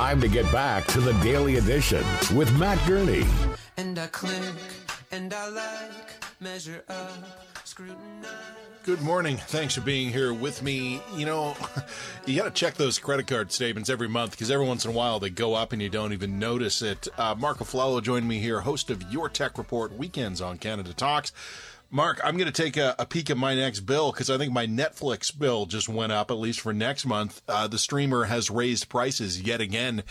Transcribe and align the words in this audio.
It's 0.00 0.06
time 0.06 0.20
to 0.22 0.28
get 0.28 0.50
back 0.50 0.86
to 0.86 1.00
the 1.00 1.12
Daily 1.22 1.56
Edition 1.56 2.02
with 2.34 2.50
Matt 2.58 2.78
Gurney. 2.88 3.26
And 3.76 3.98
I 3.98 4.06
click 4.06 4.54
and 5.12 5.32
I 5.32 5.48
like, 5.50 6.24
measure 6.40 6.82
up, 6.88 7.12
scrutinize. 7.64 8.26
Good 8.82 9.02
morning. 9.02 9.36
Thanks 9.36 9.74
for 9.74 9.82
being 9.82 10.10
here 10.10 10.32
with 10.32 10.62
me. 10.62 11.02
You 11.14 11.26
know, 11.26 11.54
you 12.26 12.34
got 12.34 12.44
to 12.44 12.50
check 12.50 12.76
those 12.76 12.98
credit 12.98 13.26
card 13.26 13.52
statements 13.52 13.90
every 13.90 14.08
month 14.08 14.30
because 14.30 14.50
every 14.50 14.64
once 14.64 14.86
in 14.86 14.90
a 14.90 14.94
while 14.94 15.20
they 15.20 15.28
go 15.28 15.52
up 15.52 15.74
and 15.74 15.82
you 15.82 15.90
don't 15.90 16.14
even 16.14 16.38
notice 16.38 16.80
it. 16.80 17.06
Uh, 17.18 17.34
Marc 17.38 17.58
Aflalo 17.58 18.02
joined 18.02 18.26
me 18.26 18.38
here, 18.38 18.60
host 18.60 18.88
of 18.88 19.02
Your 19.12 19.28
Tech 19.28 19.58
Report 19.58 19.94
weekends 19.94 20.40
on 20.40 20.56
Canada 20.56 20.94
Talks. 20.94 21.30
Marc, 21.92 22.20
I'm 22.22 22.36
going 22.36 22.50
to 22.50 22.62
take 22.62 22.76
a, 22.76 22.94
a, 23.00 23.04
peek 23.04 23.30
at 23.30 23.36
my 23.36 23.56
next 23.56 23.80
bill 23.80 24.12
because 24.12 24.30
I 24.30 24.38
think 24.38 24.52
my 24.52 24.64
Netflix 24.64 25.36
bill 25.36 25.66
just 25.66 25.88
went 25.88 26.12
up, 26.12 26.30
at 26.30 26.38
least 26.38 26.60
for 26.60 26.72
next 26.72 27.04
month. 27.04 27.42
Uh, 27.48 27.66
the 27.66 27.78
streamer 27.78 28.24
has 28.24 28.48
raised 28.48 28.88
prices 28.88 29.42
yet 29.42 29.60
again. 29.60 30.04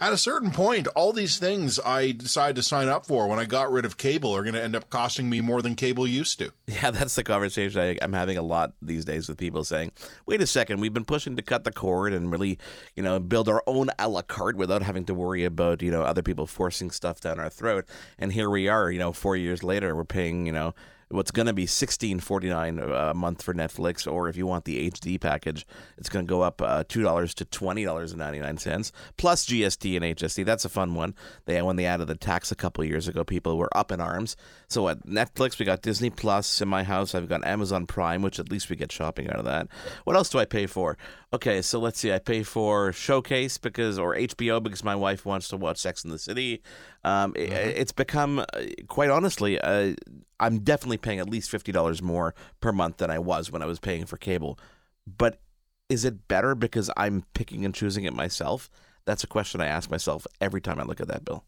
At 0.00 0.12
a 0.12 0.18
certain 0.18 0.50
point, 0.50 0.88
all 0.88 1.12
these 1.12 1.38
things 1.38 1.78
I 1.78 2.10
decided 2.10 2.56
to 2.56 2.64
sign 2.64 2.88
up 2.88 3.06
for 3.06 3.28
when 3.28 3.38
I 3.38 3.44
got 3.44 3.70
rid 3.70 3.84
of 3.84 3.96
cable 3.96 4.34
are 4.34 4.42
going 4.42 4.54
to 4.54 4.62
end 4.62 4.74
up 4.74 4.90
costing 4.90 5.30
me 5.30 5.40
more 5.40 5.62
than 5.62 5.76
cable 5.76 6.04
used 6.04 6.40
to. 6.40 6.50
Yeah, 6.66 6.90
that's 6.90 7.14
the 7.14 7.22
conversation 7.22 7.80
I, 7.80 7.96
I'm 8.02 8.12
having 8.12 8.36
a 8.36 8.42
lot 8.42 8.72
these 8.82 9.04
days 9.04 9.28
with 9.28 9.38
people 9.38 9.62
saying, 9.62 9.92
wait 10.26 10.40
a 10.40 10.48
second, 10.48 10.80
we've 10.80 10.94
been 10.94 11.04
pushing 11.04 11.36
to 11.36 11.42
cut 11.42 11.62
the 11.62 11.70
cord 11.70 12.12
and 12.12 12.32
really, 12.32 12.58
you 12.96 13.04
know, 13.04 13.20
build 13.20 13.48
our 13.48 13.62
own 13.68 13.90
a 14.00 14.08
la 14.08 14.22
carte 14.22 14.56
without 14.56 14.82
having 14.82 15.04
to 15.04 15.14
worry 15.14 15.44
about, 15.44 15.80
you 15.80 15.92
know, 15.92 16.02
other 16.02 16.22
people 16.22 16.48
forcing 16.48 16.90
stuff 16.90 17.20
down 17.20 17.38
our 17.38 17.50
throat. 17.50 17.86
And 18.18 18.32
here 18.32 18.50
we 18.50 18.66
are, 18.66 18.90
you 18.90 18.98
know, 18.98 19.12
four 19.12 19.36
years 19.36 19.62
later, 19.62 19.94
we're 19.94 20.04
paying, 20.04 20.46
you 20.46 20.52
know, 20.52 20.74
what's 21.10 21.30
going 21.30 21.46
to 21.46 21.52
be 21.52 21.66
sixteen 21.66 22.20
forty 22.20 22.48
nine 22.48 22.78
a 22.78 23.14
month 23.14 23.42
for 23.42 23.54
Netflix, 23.54 24.10
or 24.10 24.28
if 24.28 24.36
you 24.36 24.46
want 24.46 24.64
the 24.64 24.90
HD 24.90 25.20
package, 25.20 25.66
it's 25.98 26.08
going 26.08 26.24
to 26.24 26.28
go 26.28 26.42
up 26.42 26.62
uh, 26.62 26.84
two 26.88 27.02
dollars 27.02 27.34
to 27.34 27.44
twenty 27.44 27.84
dollars 27.84 28.12
and 28.12 28.18
ninety 28.18 28.38
nine 28.38 28.58
cents 28.58 28.92
plus 29.16 29.46
GST 29.46 29.96
and 29.96 30.04
HST. 30.16 30.44
That's 30.44 30.64
a 30.64 30.68
fun 30.68 30.94
one. 30.94 31.14
They 31.44 31.60
when 31.62 31.76
they 31.76 31.86
added 31.86 32.06
the 32.06 32.14
tax 32.14 32.50
a 32.50 32.56
couple 32.56 32.84
years 32.84 33.08
ago, 33.08 33.24
people 33.24 33.58
were 33.58 33.76
up 33.76 33.92
in 33.92 34.00
arms. 34.00 34.36
So 34.68 34.88
at 34.88 35.06
Netflix, 35.06 35.58
we 35.58 35.64
got 35.64 35.82
Disney 35.82 36.10
Plus 36.10 36.60
in 36.60 36.68
my 36.68 36.84
house. 36.84 37.14
I've 37.14 37.28
got 37.28 37.44
Amazon 37.44 37.86
Prime, 37.86 38.22
which 38.22 38.38
at 38.38 38.50
least 38.50 38.70
we 38.70 38.76
get 38.76 38.92
shopping 38.92 39.28
out 39.28 39.36
of 39.36 39.44
that. 39.44 39.68
What 40.04 40.16
else 40.16 40.30
do 40.30 40.38
I 40.38 40.44
pay 40.44 40.66
for? 40.66 40.96
Okay, 41.32 41.62
so 41.62 41.78
let's 41.78 41.98
see. 42.00 42.12
I 42.12 42.18
pay 42.18 42.42
for 42.42 42.92
Showcase 42.92 43.58
because 43.58 43.98
or 43.98 44.16
HBO 44.16 44.62
because 44.62 44.82
my 44.82 44.96
wife 44.96 45.24
wants 45.24 45.48
to 45.48 45.56
watch 45.56 45.78
Sex 45.78 46.04
in 46.04 46.10
the 46.10 46.18
City. 46.18 46.62
Um, 47.02 47.32
mm-hmm. 47.32 47.52
it, 47.52 47.76
it's 47.78 47.92
become, 47.92 48.40
uh, 48.40 48.44
quite 48.88 49.10
honestly, 49.10 49.60
uh, 49.60 49.94
I'm 50.38 50.60
definitely 50.60 50.98
paying 50.98 51.18
at 51.18 51.28
least 51.28 51.50
fifty 51.50 51.72
dollars 51.72 52.02
more 52.02 52.34
per 52.60 52.72
month 52.72 52.98
than 52.98 53.10
I 53.10 53.18
was 53.18 53.50
when 53.50 53.62
I 53.62 53.66
was 53.66 53.78
paying 53.78 54.06
for 54.06 54.16
cable. 54.16 54.58
But 55.06 55.40
is 55.88 56.04
it 56.04 56.28
better 56.28 56.54
because 56.54 56.90
I'm 56.96 57.24
picking 57.34 57.64
and 57.64 57.74
choosing 57.74 58.04
it 58.04 58.14
myself? 58.14 58.70
That's 59.04 59.24
a 59.24 59.26
question 59.26 59.60
I 59.60 59.66
ask 59.66 59.90
myself 59.90 60.26
every 60.40 60.60
time 60.60 60.78
I 60.78 60.84
look 60.84 61.00
at 61.00 61.08
that 61.08 61.24
bill. 61.24 61.44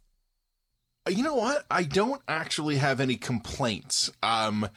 Uh, 1.07 1.11
you 1.11 1.23
know 1.23 1.35
what? 1.35 1.65
I 1.71 1.85
don't 1.85 2.23
actually 2.29 2.77
have 2.77 3.01
any 3.01 3.17
complaints. 3.17 4.11
Um, 4.23 4.69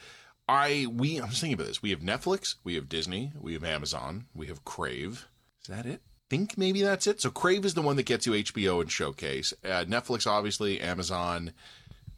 I 0.47 0.87
we 0.91 1.17
I'm 1.17 1.29
thinking 1.29 1.53
about 1.53 1.67
this. 1.67 1.81
We 1.81 1.89
have 1.91 2.01
Netflix, 2.01 2.55
we 2.63 2.75
have 2.75 2.87
Disney, 2.87 3.31
we 3.39 3.53
have 3.53 3.63
Amazon, 3.63 4.25
we 4.35 4.47
have 4.47 4.63
Crave. 4.65 5.27
Is 5.61 5.67
that 5.67 5.85
it? 5.85 6.01
Think 6.35 6.57
maybe 6.57 6.81
that's 6.81 7.07
it. 7.07 7.21
So 7.21 7.29
Crave 7.31 7.63
is 7.63 7.75
the 7.75 7.81
one 7.81 7.95
that 7.95 8.05
gets 8.05 8.25
you 8.25 8.33
HBO 8.33 8.81
and 8.81 8.91
Showcase. 8.91 9.53
Uh, 9.63 9.85
Netflix, 9.85 10.27
obviously, 10.27 10.81
Amazon, 10.81 11.53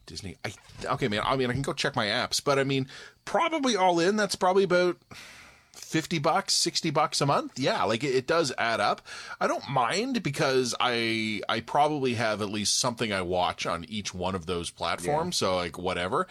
Disney. 0.08 0.38
I 0.44 0.54
okay, 0.86 1.08
man. 1.08 1.22
I 1.24 1.36
mean, 1.36 1.52
I 1.52 1.54
can 1.54 1.62
go 1.62 1.74
check 1.74 1.96
my 1.96 2.08
apps, 2.08 2.44
but 2.44 2.58
I 2.58 2.64
mean, 2.64 2.88
probably 3.26 3.76
all 3.76 4.00
in. 4.00 4.16
That's 4.16 4.36
probably 4.36 4.64
about 4.64 4.98
50 5.74 6.18
bucks 6.18 6.54
60 6.56 6.90
bucks 6.90 7.22
a 7.22 7.26
month 7.26 7.58
yeah 7.60 7.84
like 7.84 8.04
it, 8.04 8.14
it, 8.14 8.28
does 8.28 8.52
add 8.58 8.82
up 8.82 9.00
i 9.40 9.48
don't 9.48 9.70
mind 9.70 10.22
because 10.22 10.76
i 10.80 11.40
i 11.48 11.62
probably 11.62 12.16
have 12.16 12.42
at 12.42 12.50
least 12.50 12.80
something 12.80 13.14
i 13.14 13.22
watch 13.22 13.66
on 13.66 13.86
each 13.88 14.14
one 14.14 14.34
of 14.34 14.48
those 14.48 14.70
platforms 14.72 15.40
yeah. 15.40 15.48
so 15.48 15.56
like 15.56 15.78
whatever 15.78 16.28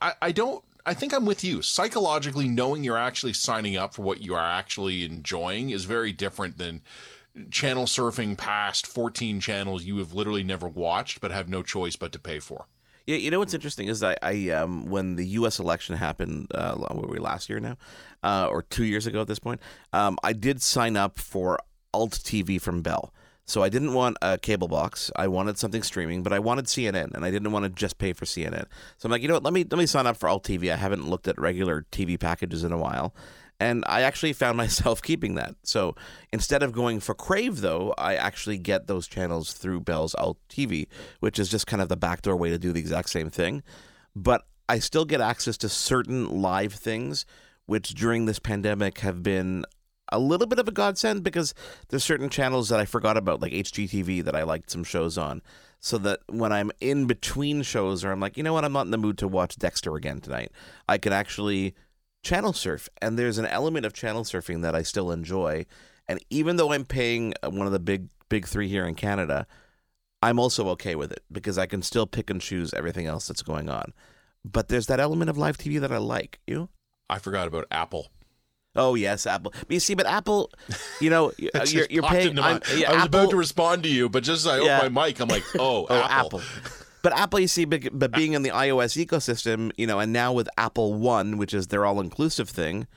i 0.00 0.14
i 0.22 0.32
don't 0.32 0.64
I 0.86 0.94
think 0.94 1.12
I'm 1.12 1.26
with 1.26 1.42
you. 1.42 1.62
Psychologically, 1.62 2.46
knowing 2.46 2.84
you're 2.84 2.96
actually 2.96 3.32
signing 3.32 3.76
up 3.76 3.92
for 3.92 4.02
what 4.02 4.20
you 4.20 4.36
are 4.36 4.38
actually 4.40 5.04
enjoying 5.04 5.70
is 5.70 5.84
very 5.84 6.12
different 6.12 6.58
than 6.58 6.80
channel 7.50 7.84
surfing 7.84 8.36
past 8.36 8.86
14 8.86 9.40
channels 9.40 9.84
you 9.84 9.98
have 9.98 10.14
literally 10.14 10.42
never 10.42 10.68
watched 10.68 11.20
but 11.20 11.30
have 11.30 11.48
no 11.48 11.62
choice 11.62 11.96
but 11.96 12.12
to 12.12 12.18
pay 12.18 12.38
for. 12.38 12.66
Yeah, 13.06 13.16
you 13.16 13.30
know 13.30 13.38
what's 13.38 13.54
interesting 13.54 13.86
is 13.86 14.02
I, 14.02 14.16
I 14.20 14.50
um, 14.50 14.86
when 14.86 15.14
the 15.14 15.24
U.S. 15.26 15.60
election 15.60 15.96
happened, 15.96 16.48
uh, 16.52 16.74
what 16.74 16.96
were 16.96 17.06
we 17.06 17.18
last 17.18 17.48
year 17.48 17.60
now, 17.60 17.76
uh, 18.24 18.48
or 18.50 18.62
two 18.62 18.84
years 18.84 19.06
ago 19.06 19.20
at 19.20 19.28
this 19.28 19.38
point, 19.38 19.60
um, 19.92 20.18
I 20.24 20.32
did 20.32 20.60
sign 20.60 20.96
up 20.96 21.16
for 21.16 21.60
Alt 21.94 22.12
TV 22.12 22.60
from 22.60 22.82
Bell. 22.82 23.12
So 23.48 23.62
I 23.62 23.68
didn't 23.68 23.94
want 23.94 24.16
a 24.22 24.38
cable 24.38 24.66
box. 24.66 25.12
I 25.14 25.28
wanted 25.28 25.56
something 25.56 25.84
streaming, 25.84 26.24
but 26.24 26.32
I 26.32 26.40
wanted 26.40 26.64
CNN, 26.64 27.14
and 27.14 27.24
I 27.24 27.30
didn't 27.30 27.52
want 27.52 27.62
to 27.62 27.68
just 27.68 27.96
pay 27.96 28.12
for 28.12 28.24
CNN. 28.24 28.64
So 28.98 29.06
I'm 29.06 29.12
like, 29.12 29.22
you 29.22 29.28
know 29.28 29.34
what? 29.34 29.44
Let 29.44 29.52
me 29.52 29.64
let 29.70 29.78
me 29.78 29.86
sign 29.86 30.08
up 30.08 30.16
for 30.16 30.28
Alt 30.28 30.42
TV. 30.42 30.72
I 30.72 30.76
haven't 30.76 31.08
looked 31.08 31.28
at 31.28 31.38
regular 31.38 31.86
TV 31.92 32.18
packages 32.18 32.64
in 32.64 32.72
a 32.72 32.78
while, 32.78 33.14
and 33.58 33.84
I 33.86 34.02
actually 34.02 34.32
found 34.32 34.56
myself 34.64 35.02
keeping 35.02 35.34
that. 35.36 35.54
So 35.62 35.94
instead 36.32 36.62
of 36.62 36.72
going 36.72 37.00
for 37.00 37.14
Crave, 37.14 37.60
though, 37.60 37.94
I 37.98 38.14
actually 38.16 38.58
get 38.58 38.86
those 38.86 39.06
channels 39.06 39.52
through 39.52 39.80
Bell's 39.80 40.14
Alt 40.14 40.38
TV, 40.48 40.86
which 41.20 41.38
is 41.38 41.48
just 41.48 41.66
kind 41.66 41.82
of 41.82 41.88
the 41.88 41.96
backdoor 41.96 42.36
way 42.36 42.50
to 42.50 42.58
do 42.58 42.72
the 42.72 42.80
exact 42.80 43.10
same 43.10 43.30
thing. 43.30 43.62
But 44.14 44.46
I 44.68 44.78
still 44.78 45.04
get 45.04 45.20
access 45.20 45.56
to 45.58 45.68
certain 45.68 46.42
live 46.42 46.72
things, 46.72 47.24
which 47.66 47.90
during 47.90 48.26
this 48.26 48.38
pandemic 48.38 49.00
have 49.00 49.22
been 49.22 49.64
a 50.12 50.18
little 50.18 50.46
bit 50.46 50.58
of 50.58 50.68
a 50.68 50.72
godsend 50.72 51.24
because 51.24 51.52
there's 51.88 52.04
certain 52.04 52.28
channels 52.28 52.68
that 52.68 52.80
I 52.80 52.84
forgot 52.84 53.16
about, 53.16 53.40
like 53.42 53.52
HGTV, 53.52 54.24
that 54.24 54.36
I 54.36 54.44
liked 54.44 54.70
some 54.70 54.84
shows 54.84 55.18
on. 55.18 55.42
So 55.78 55.98
that 55.98 56.20
when 56.28 56.52
I'm 56.52 56.72
in 56.80 57.06
between 57.06 57.62
shows 57.62 58.02
or 58.02 58.10
I'm 58.10 58.18
like, 58.18 58.36
you 58.36 58.42
know 58.42 58.52
what, 58.52 58.64
I'm 58.64 58.72
not 58.72 58.86
in 58.86 58.90
the 58.90 58.98
mood 58.98 59.18
to 59.18 59.28
watch 59.28 59.56
Dexter 59.56 59.94
again 59.94 60.20
tonight, 60.20 60.50
I 60.88 60.98
can 60.98 61.12
actually 61.12 61.74
channel 62.22 62.52
surf. 62.52 62.88
And 63.00 63.18
there's 63.18 63.38
an 63.38 63.46
element 63.46 63.86
of 63.86 63.92
channel 63.92 64.24
surfing 64.24 64.62
that 64.62 64.74
I 64.74 64.82
still 64.82 65.10
enjoy. 65.10 65.66
And 66.08 66.20
even 66.30 66.56
though 66.56 66.72
I'm 66.72 66.84
paying 66.84 67.34
uh, 67.42 67.50
one 67.50 67.66
of 67.66 67.72
the 67.72 67.78
big 67.78 68.08
big 68.28 68.46
three 68.46 68.68
here 68.68 68.86
in 68.86 68.94
Canada, 68.94 69.46
I'm 70.22 70.38
also 70.38 70.68
okay 70.70 70.94
with 70.94 71.12
it 71.12 71.22
because 71.30 71.58
I 71.58 71.66
can 71.66 71.82
still 71.82 72.06
pick 72.06 72.30
and 72.30 72.40
choose 72.40 72.74
everything 72.74 73.06
else 73.06 73.28
that's 73.28 73.42
going 73.42 73.68
on. 73.68 73.92
But 74.44 74.68
there's 74.68 74.86
that 74.86 75.00
element 75.00 75.30
of 75.30 75.36
live 75.36 75.58
TV 75.58 75.80
that 75.80 75.92
I 75.92 75.98
like. 75.98 76.40
You? 76.46 76.68
I 77.08 77.18
forgot 77.18 77.48
about 77.48 77.66
Apple. 77.70 78.08
Oh 78.76 78.94
yes, 78.94 79.26
Apple. 79.26 79.52
But 79.58 79.70
you 79.70 79.80
see, 79.80 79.94
but 79.94 80.06
Apple, 80.06 80.50
you 81.00 81.10
know, 81.10 81.32
you're, 81.38 81.86
you're 81.88 82.02
paying. 82.02 82.36
Yeah, 82.36 82.42
I 82.44 82.54
was 82.54 82.82
Apple, 82.82 83.04
about 83.04 83.30
to 83.30 83.36
respond 83.36 83.82
to 83.84 83.88
you, 83.88 84.08
but 84.08 84.22
just 84.22 84.46
as 84.46 84.46
I 84.46 84.60
yeah. 84.60 84.78
open 84.78 84.92
my 84.92 85.06
mic, 85.06 85.20
I'm 85.20 85.28
like, 85.28 85.44
oh, 85.58 85.86
oh 85.88 85.94
Apple. 85.94 86.40
Apple. 86.40 86.42
But 87.06 87.16
Apple, 87.16 87.38
you 87.38 87.46
see, 87.46 87.64
but 87.66 88.10
being 88.10 88.32
in 88.32 88.42
the 88.42 88.50
iOS 88.50 89.00
ecosystem, 89.00 89.70
you 89.76 89.86
know, 89.86 90.00
and 90.00 90.12
now 90.12 90.32
with 90.32 90.48
Apple 90.58 90.92
One, 90.92 91.38
which 91.38 91.54
is 91.54 91.68
their 91.68 91.86
all-inclusive 91.86 92.48
thing, 92.48 92.88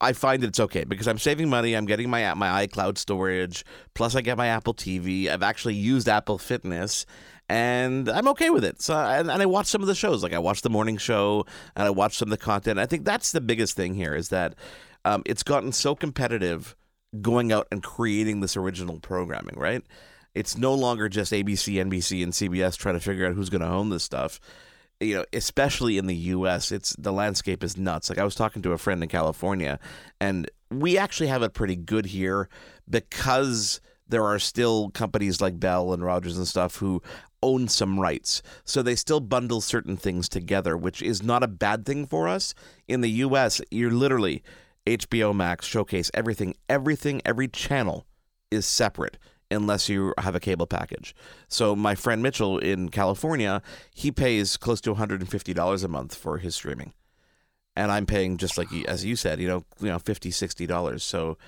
I 0.00 0.14
find 0.14 0.42
that 0.42 0.48
it's 0.48 0.58
okay 0.58 0.82
because 0.82 1.06
I'm 1.06 1.20
saving 1.20 1.48
money. 1.48 1.74
I'm 1.74 1.86
getting 1.86 2.10
my 2.10 2.34
my 2.34 2.66
iCloud 2.66 2.98
storage, 2.98 3.64
plus 3.94 4.16
I 4.16 4.20
get 4.20 4.36
my 4.36 4.48
Apple 4.48 4.74
TV. 4.74 5.28
I've 5.28 5.44
actually 5.44 5.76
used 5.76 6.08
Apple 6.08 6.38
Fitness, 6.38 7.06
and 7.48 8.08
I'm 8.08 8.26
okay 8.30 8.50
with 8.50 8.64
it. 8.64 8.82
So, 8.82 8.96
and, 8.96 9.30
and 9.30 9.40
I 9.40 9.46
watch 9.46 9.66
some 9.66 9.80
of 9.80 9.86
the 9.86 9.94
shows, 9.94 10.24
like 10.24 10.32
I 10.32 10.40
watch 10.40 10.62
the 10.62 10.68
morning 10.68 10.96
show, 10.96 11.46
and 11.76 11.86
I 11.86 11.90
watch 11.90 12.16
some 12.16 12.32
of 12.32 12.36
the 12.36 12.44
content. 12.44 12.80
I 12.80 12.86
think 12.86 13.04
that's 13.04 13.30
the 13.30 13.40
biggest 13.40 13.76
thing 13.76 13.94
here 13.94 14.16
is 14.16 14.30
that 14.30 14.56
um, 15.04 15.22
it's 15.24 15.44
gotten 15.44 15.70
so 15.70 15.94
competitive 15.94 16.74
going 17.20 17.52
out 17.52 17.68
and 17.70 17.80
creating 17.80 18.40
this 18.40 18.56
original 18.56 18.98
programming, 18.98 19.54
right? 19.56 19.84
It's 20.34 20.56
no 20.56 20.74
longer 20.74 21.08
just 21.08 21.32
ABC, 21.32 21.74
NBC, 21.74 22.22
and 22.22 22.32
CBS 22.32 22.76
trying 22.76 22.94
to 22.94 23.00
figure 23.00 23.26
out 23.26 23.34
who's 23.34 23.50
going 23.50 23.60
to 23.60 23.68
own 23.68 23.90
this 23.90 24.02
stuff. 24.02 24.40
You 25.00 25.16
know, 25.16 25.24
especially 25.32 25.98
in 25.98 26.06
the 26.06 26.14
U.S., 26.14 26.70
it's 26.70 26.94
the 26.96 27.12
landscape 27.12 27.64
is 27.64 27.76
nuts. 27.76 28.08
Like 28.08 28.18
I 28.18 28.24
was 28.24 28.36
talking 28.36 28.62
to 28.62 28.72
a 28.72 28.78
friend 28.78 29.02
in 29.02 29.08
California, 29.08 29.78
and 30.20 30.48
we 30.70 30.96
actually 30.96 31.26
have 31.26 31.42
it 31.42 31.54
pretty 31.54 31.76
good 31.76 32.06
here 32.06 32.48
because 32.88 33.80
there 34.08 34.24
are 34.24 34.38
still 34.38 34.90
companies 34.90 35.40
like 35.40 35.58
Bell 35.58 35.92
and 35.92 36.04
Rogers 36.04 36.38
and 36.38 36.46
stuff 36.46 36.76
who 36.76 37.02
own 37.42 37.66
some 37.66 37.98
rights. 37.98 38.42
So 38.64 38.82
they 38.82 38.94
still 38.94 39.20
bundle 39.20 39.60
certain 39.60 39.96
things 39.96 40.28
together, 40.28 40.76
which 40.76 41.02
is 41.02 41.22
not 41.22 41.42
a 41.42 41.48
bad 41.48 41.84
thing 41.84 42.06
for 42.06 42.28
us. 42.28 42.54
In 42.86 43.00
the 43.00 43.10
US, 43.10 43.60
you're 43.70 43.90
literally 43.90 44.42
HBO 44.86 45.34
Max, 45.34 45.66
Showcase, 45.66 46.10
everything, 46.14 46.54
everything, 46.68 47.22
every 47.24 47.48
channel 47.48 48.06
is 48.50 48.66
separate 48.66 49.18
unless 49.52 49.88
you 49.88 50.14
have 50.18 50.34
a 50.34 50.40
cable 50.40 50.66
package. 50.66 51.14
So 51.48 51.76
my 51.76 51.94
friend 51.94 52.22
Mitchell 52.22 52.58
in 52.58 52.88
California, 52.88 53.62
he 53.94 54.10
pays 54.10 54.56
close 54.56 54.80
to 54.82 54.94
$150 54.94 55.84
a 55.84 55.88
month 55.88 56.14
for 56.14 56.38
his 56.38 56.54
streaming. 56.54 56.92
And 57.76 57.90
I'm 57.90 58.06
paying 58.06 58.36
just 58.36 58.58
like 58.58 58.68
as 58.86 59.04
you 59.04 59.16
said, 59.16 59.40
you 59.40 59.48
know, 59.48 59.64
you 59.80 59.88
know 59.88 59.98
50 59.98 60.30
$60. 60.30 61.00
So 61.00 61.38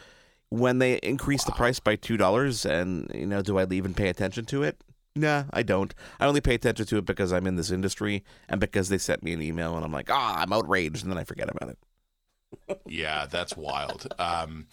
when 0.48 0.78
they 0.78 0.94
increase 0.98 1.44
the 1.44 1.52
price 1.52 1.80
by 1.80 1.96
$2 1.96 2.70
and 2.70 3.10
you 3.14 3.26
know, 3.26 3.42
do 3.42 3.58
I 3.58 3.66
even 3.70 3.94
pay 3.94 4.08
attention 4.08 4.44
to 4.46 4.62
it? 4.62 4.80
Nah, 5.16 5.44
I 5.52 5.62
don't. 5.62 5.94
I 6.18 6.26
only 6.26 6.40
pay 6.40 6.54
attention 6.54 6.86
to 6.86 6.98
it 6.98 7.04
because 7.04 7.32
I'm 7.32 7.46
in 7.46 7.56
this 7.56 7.70
industry 7.70 8.24
and 8.48 8.60
because 8.60 8.88
they 8.88 8.98
sent 8.98 9.22
me 9.22 9.32
an 9.32 9.40
email 9.42 9.76
and 9.76 9.84
I'm 9.84 9.92
like, 9.92 10.10
"Ah, 10.10 10.40
I'm 10.40 10.52
outraged," 10.52 11.04
and 11.04 11.12
then 11.12 11.18
I 11.18 11.24
forget 11.24 11.48
about 11.48 11.70
it. 11.70 12.80
yeah, 12.86 13.26
that's 13.26 13.56
wild. 13.56 14.08
Um 14.18 14.66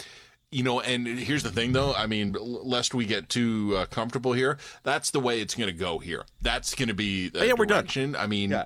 you 0.51 0.63
know, 0.63 0.81
and 0.81 1.07
here's 1.07 1.43
the 1.43 1.49
thing, 1.51 1.71
though. 1.71 1.93
I 1.93 2.07
mean, 2.07 2.35
lest 2.39 2.93
we 2.93 3.05
get 3.05 3.29
too 3.29 3.73
uh, 3.77 3.85
comfortable 3.85 4.33
here, 4.33 4.57
that's 4.83 5.11
the 5.11 5.19
way 5.19 5.39
it's 5.41 5.55
going 5.55 5.67
to 5.69 5.73
go 5.77 5.99
here. 5.99 6.25
That's 6.41 6.75
going 6.75 6.89
to 6.89 6.93
be 6.93 7.29
the 7.29 7.41
Oh, 7.41 7.43
yeah, 7.43 7.53
we're 7.57 7.65
done. 7.65 7.87
I 8.17 8.27
mean, 8.27 8.51
Yeah. 8.51 8.65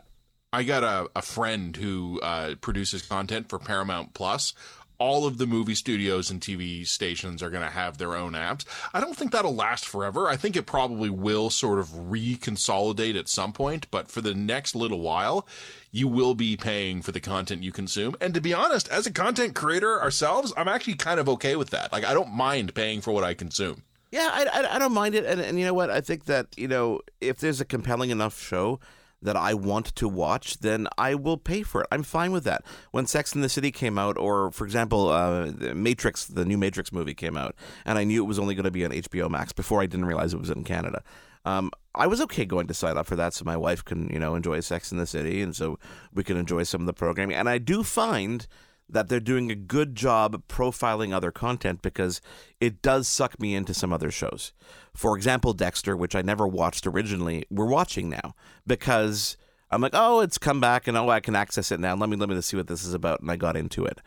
I 0.51 0.63
got 0.63 0.83
a, 0.83 1.09
a 1.15 1.21
friend 1.21 1.75
who 1.75 2.19
uh, 2.21 2.55
produces 2.61 3.01
content 3.01 3.49
for 3.49 3.59
Paramount 3.59 4.13
Plus. 4.13 4.53
All 4.97 5.25
of 5.25 5.37
the 5.37 5.47
movie 5.47 5.75
studios 5.75 6.29
and 6.29 6.39
TV 6.39 6.85
stations 6.87 7.43
are 7.43 7.49
going 7.49 7.63
to 7.63 7.69
have 7.69 7.97
their 7.97 8.15
own 8.15 8.33
apps. 8.33 8.65
I 8.93 8.99
don't 8.99 9.15
think 9.15 9.31
that'll 9.31 9.55
last 9.55 9.87
forever. 9.87 10.27
I 10.27 10.37
think 10.37 10.55
it 10.55 10.65
probably 10.65 11.09
will 11.09 11.49
sort 11.49 11.79
of 11.79 11.89
reconsolidate 11.89 13.17
at 13.17 13.27
some 13.27 13.53
point, 13.53 13.89
but 13.91 14.09
for 14.09 14.21
the 14.21 14.33
next 14.33 14.75
little 14.75 15.01
while, 15.01 15.47
you 15.91 16.07
will 16.07 16.35
be 16.35 16.57
paying 16.57 17.01
for 17.01 17.11
the 17.11 17.19
content 17.19 17.63
you 17.63 17.71
consume. 17.71 18.15
And 18.19 18.33
to 18.33 18.41
be 18.41 18.53
honest, 18.53 18.87
as 18.89 19.05
a 19.07 19.11
content 19.11 19.55
creator 19.55 20.01
ourselves, 20.01 20.53
I'm 20.57 20.67
actually 20.67 20.95
kind 20.95 21.19
of 21.19 21.29
okay 21.29 21.55
with 21.55 21.69
that. 21.71 21.91
Like, 21.91 22.05
I 22.05 22.13
don't 22.13 22.33
mind 22.33 22.73
paying 22.73 23.01
for 23.01 23.11
what 23.11 23.23
I 23.23 23.33
consume. 23.33 23.83
Yeah, 24.11 24.29
I, 24.31 24.45
I, 24.45 24.75
I 24.75 24.79
don't 24.79 24.93
mind 24.93 25.15
it, 25.15 25.25
and, 25.25 25.41
and 25.41 25.59
you 25.59 25.65
know 25.65 25.73
what? 25.73 25.89
I 25.89 25.99
think 25.99 26.25
that 26.25 26.47
you 26.55 26.69
know 26.69 27.01
if 27.19 27.39
there's 27.39 27.59
a 27.59 27.65
compelling 27.65 28.11
enough 28.11 28.41
show 28.41 28.79
that 29.25 29.35
I 29.35 29.53
want 29.53 29.87
to 29.95 30.07
watch, 30.07 30.59
then 30.59 30.87
I 30.97 31.15
will 31.15 31.37
pay 31.37 31.63
for 31.63 31.81
it. 31.81 31.87
I'm 31.91 32.03
fine 32.03 32.31
with 32.31 32.43
that. 32.45 32.63
When 32.91 33.05
Sex 33.05 33.35
in 33.35 33.41
the 33.41 33.49
City 33.49 33.71
came 33.71 33.97
out, 33.97 34.17
or 34.17 34.51
for 34.51 34.65
example, 34.65 35.09
uh, 35.09 35.51
Matrix, 35.73 36.25
the 36.25 36.45
new 36.45 36.57
Matrix 36.57 36.91
movie 36.91 37.13
came 37.13 37.35
out, 37.35 37.55
and 37.85 37.97
I 37.97 38.03
knew 38.03 38.23
it 38.23 38.27
was 38.27 38.39
only 38.39 38.55
going 38.55 38.65
to 38.65 38.71
be 38.71 38.85
on 38.85 38.91
HBO 38.91 39.29
Max 39.29 39.51
before 39.51 39.81
I 39.81 39.85
didn't 39.85 40.05
realize 40.05 40.33
it 40.33 40.39
was 40.39 40.49
in 40.49 40.63
Canada. 40.63 41.03
Um, 41.45 41.69
I 41.93 42.07
was 42.07 42.19
okay 42.21 42.45
going 42.45 42.67
to 42.67 42.73
sign 42.73 42.97
up 42.97 43.05
for 43.05 43.15
that, 43.15 43.33
so 43.33 43.45
my 43.45 43.55
wife 43.57 43.85
can 43.85 44.09
you 44.09 44.19
know 44.19 44.35
enjoy 44.35 44.59
Sex 44.61 44.91
in 44.91 44.97
the 44.97 45.05
City, 45.05 45.41
and 45.41 45.55
so 45.55 45.77
we 46.13 46.23
can 46.23 46.37
enjoy 46.37 46.63
some 46.63 46.81
of 46.81 46.87
the 46.87 46.93
programming. 46.93 47.35
And 47.35 47.47
I 47.47 47.57
do 47.57 47.83
find 47.83 48.47
that 48.87 49.09
they're 49.09 49.19
doing 49.19 49.51
a 49.51 49.55
good 49.55 49.95
job 49.95 50.43
profiling 50.47 51.13
other 51.13 51.31
content 51.31 51.81
because 51.81 52.21
it 52.59 52.81
does 52.81 53.07
suck 53.07 53.39
me 53.39 53.55
into 53.55 53.73
some 53.73 53.91
other 53.91 54.11
shows. 54.11 54.53
For 54.93 55.17
example, 55.17 55.53
Dexter, 55.53 55.97
which 55.97 56.15
I 56.15 56.21
never 56.21 56.47
watched 56.47 56.85
originally, 56.85 57.45
we're 57.49 57.65
watching 57.65 58.09
now 58.09 58.35
because 58.65 59.37
I'm 59.71 59.81
like, 59.81 59.93
oh, 59.95 60.19
it's 60.19 60.37
come 60.37 60.61
back 60.61 60.87
and 60.87 60.97
oh, 60.97 61.09
I 61.09 61.19
can 61.19 61.35
access 61.35 61.71
it 61.71 61.79
now. 61.79 61.95
Let 61.95 62.09
me 62.09 62.15
let 62.15 62.29
me 62.29 62.39
see 62.41 62.57
what 62.57 62.67
this 62.67 62.85
is 62.85 62.93
about, 62.93 63.21
and 63.21 63.31
I 63.31 63.35
got 63.35 63.57
into 63.57 63.85
it 63.85 63.99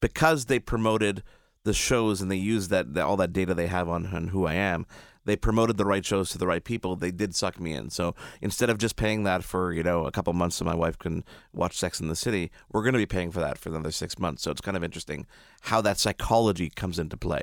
because 0.00 0.46
they 0.46 0.58
promoted 0.58 1.22
the 1.66 1.74
shows 1.74 2.22
and 2.22 2.30
they 2.30 2.36
used 2.36 2.70
that, 2.70 2.94
that 2.94 3.04
all 3.04 3.16
that 3.18 3.34
data 3.34 3.52
they 3.52 3.66
have 3.66 3.88
on, 3.88 4.06
on 4.06 4.28
who 4.28 4.46
I 4.46 4.54
am. 4.54 4.86
They 5.26 5.34
promoted 5.34 5.76
the 5.76 5.84
right 5.84 6.06
shows 6.06 6.30
to 6.30 6.38
the 6.38 6.46
right 6.46 6.62
people. 6.62 6.94
They 6.94 7.10
did 7.10 7.34
suck 7.34 7.60
me 7.60 7.72
in. 7.72 7.90
So 7.90 8.14
instead 8.40 8.70
of 8.70 8.78
just 8.78 8.94
paying 8.94 9.24
that 9.24 9.42
for 9.42 9.72
you 9.72 9.82
know 9.82 10.06
a 10.06 10.12
couple 10.12 10.32
months 10.32 10.56
so 10.56 10.64
my 10.64 10.74
wife 10.74 10.98
can 10.98 11.24
watch 11.52 11.76
Sex 11.76 12.00
in 12.00 12.06
the 12.06 12.14
City, 12.14 12.52
we're 12.70 12.82
going 12.82 12.92
to 12.92 12.98
be 12.98 13.06
paying 13.06 13.32
for 13.32 13.40
that 13.40 13.58
for 13.58 13.68
another 13.68 13.90
six 13.90 14.18
months. 14.20 14.42
So 14.44 14.52
it's 14.52 14.60
kind 14.60 14.76
of 14.76 14.84
interesting 14.84 15.26
how 15.62 15.80
that 15.80 15.98
psychology 15.98 16.70
comes 16.70 16.98
into 16.98 17.16
play. 17.16 17.42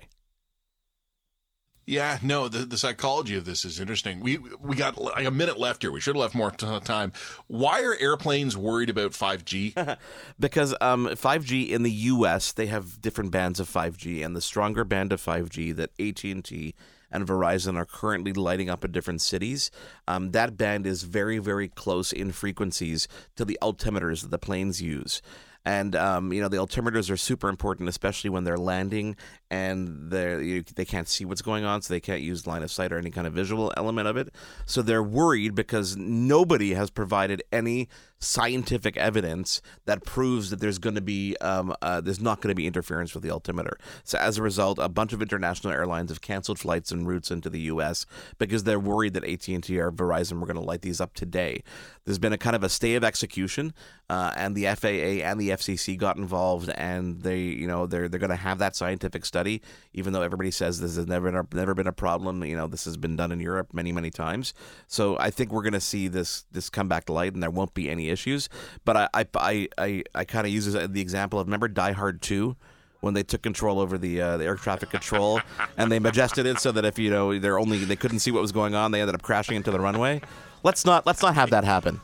Yeah, 1.85 2.17
no, 2.21 2.47
the, 2.47 2.59
the 2.59 2.77
psychology 2.77 3.35
of 3.35 3.43
this 3.43 3.65
is 3.65 3.79
interesting. 3.79 4.21
We 4.21 4.37
we 4.37 4.75
got 4.75 4.97
like 4.97 5.25
a 5.25 5.31
minute 5.31 5.59
left 5.59 5.81
here. 5.81 5.91
We 5.91 5.99
should 5.99 6.15
have 6.15 6.21
left 6.21 6.35
more 6.35 6.51
t- 6.51 6.79
time. 6.81 7.11
Why 7.47 7.83
are 7.83 7.95
airplanes 7.99 8.55
worried 8.55 8.89
about 8.89 9.11
5G? 9.11 9.97
because 10.39 10.73
um, 10.79 11.07
5G 11.07 11.69
in 11.69 11.83
the 11.83 11.91
U.S. 11.91 12.53
they 12.53 12.67
have 12.67 13.01
different 13.01 13.31
bands 13.31 13.59
of 13.59 13.69
5G, 13.69 14.23
and 14.25 14.33
the 14.33 14.41
stronger 14.41 14.85
band 14.85 15.11
of 15.11 15.21
5G 15.21 15.75
that 15.75 15.91
AT&T 15.99 16.73
and 17.11 17.27
Verizon 17.27 17.75
are 17.75 17.85
currently 17.85 18.31
lighting 18.33 18.69
up 18.69 18.85
in 18.85 18.91
different 18.91 19.21
cities, 19.21 19.69
um, 20.07 20.31
that 20.31 20.57
band 20.57 20.87
is 20.87 21.03
very 21.03 21.37
very 21.37 21.67
close 21.67 22.13
in 22.13 22.31
frequencies 22.31 23.09
to 23.35 23.43
the 23.43 23.59
altimeters 23.61 24.21
that 24.21 24.31
the 24.31 24.39
planes 24.39 24.81
use. 24.81 25.21
And 25.65 25.95
um, 25.95 26.33
you 26.33 26.41
know 26.41 26.49
the 26.49 26.57
altimeters 26.57 27.09
are 27.09 27.17
super 27.17 27.47
important, 27.47 27.87
especially 27.87 28.29
when 28.29 28.43
they're 28.43 28.57
landing 28.57 29.15
and 29.53 30.11
you, 30.11 30.63
they 30.75 30.83
can't 30.83 31.07
see 31.07 31.25
what's 31.25 31.43
going 31.43 31.63
on, 31.63 31.81
so 31.81 31.93
they 31.93 31.99
can't 31.99 32.21
use 32.21 32.47
line 32.47 32.63
of 32.63 32.71
sight 32.71 32.91
or 32.91 32.97
any 32.97 33.11
kind 33.11 33.27
of 33.27 33.33
visual 33.33 33.71
element 33.77 34.07
of 34.07 34.17
it. 34.17 34.29
So 34.65 34.81
they're 34.81 35.03
worried 35.03 35.53
because 35.53 35.95
nobody 35.95 36.73
has 36.73 36.89
provided 36.89 37.43
any 37.51 37.87
scientific 38.23 38.97
evidence 38.97 39.61
that 39.85 40.05
proves 40.05 40.49
that 40.49 40.59
there's 40.59 40.79
going 40.79 40.95
to 40.95 41.01
be 41.01 41.35
um, 41.41 41.75
uh, 41.81 42.01
there's 42.01 42.21
not 42.21 42.41
going 42.41 42.49
to 42.49 42.55
be 42.55 42.65
interference 42.65 43.13
with 43.13 43.21
the 43.21 43.29
altimeter. 43.29 43.77
So 44.03 44.17
as 44.17 44.37
a 44.37 44.41
result, 44.41 44.79
a 44.79 44.89
bunch 44.89 45.13
of 45.13 45.21
international 45.21 45.71
airlines 45.71 46.09
have 46.09 46.21
canceled 46.21 46.57
flights 46.57 46.91
and 46.91 47.07
routes 47.07 47.29
into 47.29 47.49
the 47.49 47.61
U.S. 47.61 48.05
because 48.39 48.63
they're 48.63 48.79
worried 48.79 49.13
that 49.13 49.23
AT&T 49.23 49.79
or 49.79 49.91
Verizon 49.91 50.39
were 50.39 50.47
going 50.47 50.59
to 50.59 50.65
light 50.65 50.81
these 50.81 50.99
up 50.99 51.13
today. 51.13 51.63
There's 52.05 52.19
been 52.19 52.33
a 52.33 52.37
kind 52.37 52.55
of 52.55 52.63
a 52.63 52.69
stay 52.69 52.95
of 52.95 53.03
execution, 53.03 53.73
uh, 54.09 54.31
and 54.35 54.55
the 54.55 54.65
FAA 54.75 55.23
and 55.23 55.39
the 55.39 55.52
FCC 55.53 55.97
got 55.97 56.17
involved, 56.17 56.69
and 56.69 57.21
they 57.21 57.39
you 57.39 57.67
know 57.67 57.85
they're 57.85 58.09
they're 58.09 58.19
going 58.19 58.29
to 58.29 58.35
have 58.35 58.59
that 58.59 58.75
scientific 58.75 59.25
study, 59.25 59.61
even 59.93 60.13
though 60.13 60.21
everybody 60.21 60.51
says 60.51 60.79
this 60.79 60.95
has 60.95 61.07
never 61.07 61.31
been 61.31 61.39
a, 61.39 61.55
never 61.55 61.73
been 61.73 61.87
a 61.87 61.93
problem. 61.93 62.43
You 62.43 62.55
know 62.55 62.67
this 62.67 62.85
has 62.85 62.97
been 62.97 63.15
done 63.15 63.31
in 63.31 63.39
Europe 63.39 63.73
many 63.73 63.91
many 63.91 64.09
times. 64.09 64.53
So 64.87 65.17
I 65.19 65.29
think 65.29 65.51
we're 65.51 65.61
going 65.61 65.73
to 65.73 65.81
see 65.81 66.07
this 66.07 66.45
this 66.51 66.69
come 66.69 66.87
back 66.87 67.05
to 67.05 67.13
light, 67.13 67.33
and 67.33 67.41
there 67.41 67.49
won't 67.51 67.73
be 67.73 67.89
any 67.89 68.09
issues. 68.09 68.49
But 68.85 68.97
I 68.97 69.07
I 69.13 69.25
I 69.35 69.67
I, 69.77 70.03
I 70.15 70.25
kind 70.25 70.45
of 70.45 70.53
use 70.53 70.71
the 70.71 71.01
example 71.01 71.39
of 71.39 71.47
remember 71.47 71.67
Die 71.67 71.91
Hard 71.91 72.21
two. 72.21 72.55
When 72.99 73.13
they 73.13 73.23
took 73.23 73.41
control 73.41 73.79
over 73.79 73.97
the 73.97 74.21
uh, 74.21 74.37
the 74.37 74.45
air 74.45 74.55
traffic 74.55 74.89
control, 74.89 75.41
and 75.77 75.91
they 75.91 75.99
majested 75.99 76.45
it 76.45 76.59
so 76.59 76.71
that 76.71 76.85
if 76.85 76.97
you 76.97 77.09
know 77.09 77.37
they're 77.37 77.59
only 77.59 77.83
they 77.83 77.97
couldn't 77.97 78.19
see 78.19 78.31
what 78.31 78.41
was 78.41 78.53
going 78.53 78.75
on, 78.75 78.91
they 78.91 79.01
ended 79.01 79.13
up 79.13 79.21
crashing 79.21 79.57
into 79.57 79.71
the 79.71 79.79
runway. 79.79 80.21
Let's 80.63 80.85
not 80.85 81.05
let's 81.05 81.21
not 81.21 81.35
have 81.35 81.49
that 81.49 81.65
happen. 81.65 81.99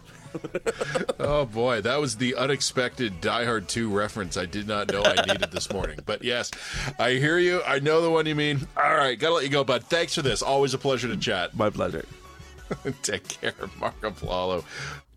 Oh 1.20 1.46
boy, 1.46 1.81
that 1.81 2.00
was 2.00 2.18
the 2.18 2.36
unexpected 2.36 3.22
Die 3.22 3.46
Hard 3.46 3.68
2 3.68 3.90
reference 3.90 4.38
I 4.38 4.46
did 4.46 4.68
not 4.68 4.92
know 4.92 5.04
I 5.04 5.26
needed 5.26 5.52
this 5.52 5.72
morning. 5.72 6.00
But 6.06 6.24
yes, 6.24 6.52
I 6.98 7.12
hear 7.12 7.38
you. 7.38 7.62
I 7.66 7.80
know 7.80 8.02
the 8.02 8.10
one 8.10 8.26
you 8.26 8.36
mean. 8.36 8.68
All 8.78 8.96
right, 8.96 9.18
gotta 9.18 9.36
let 9.36 9.44
you 9.44 9.50
go, 9.50 9.64
bud. 9.64 9.84
Thanks 9.86 10.16
for 10.16 10.22
this. 10.22 10.42
Always 10.42 10.74
a 10.74 10.78
pleasure 10.78 11.08
to 11.08 11.18
chat. 11.18 11.56
My 11.56 11.70
pleasure. 11.70 12.06
Take 13.02 13.28
care, 13.28 13.54
Marc 13.80 14.00
Aflalo, 14.02 14.64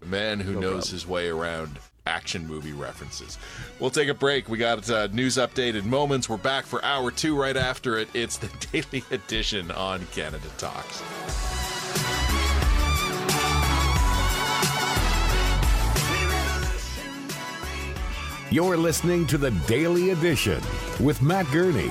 a 0.01 0.07
man 0.07 0.41
who 0.41 0.59
knows 0.59 0.91
his 0.91 1.07
way 1.07 1.29
around 1.29 1.79
action 2.07 2.47
movie 2.47 2.73
references. 2.73 3.39
We'll 3.79 3.91
take 3.91 4.09
a 4.09 4.15
break. 4.15 4.49
We 4.49 4.59
got 4.59 4.89
uh, 4.91 5.09
news 5.13 5.37
updated 5.37 5.85
moments. 5.85 6.29
We're 6.29 6.37
back 6.37 6.65
for 6.65 6.85
hour 6.85 7.11
two 7.11 7.39
right 7.39 7.57
after 7.57 7.99
it. 7.99 8.09
It's 8.15 8.39
the 8.39 8.51
daily 8.73 9.05
edition 9.11 9.71
on 9.71 10.05
Canada 10.07 10.49
Talks. 10.59 11.62
You're 18.53 18.77
listening 18.77 19.27
to 19.29 19.39
the 19.39 19.51
Daily 19.67 20.11
Edition 20.11 20.61
with 21.01 21.23
Matt 21.23 21.51
Gurney. 21.51 21.91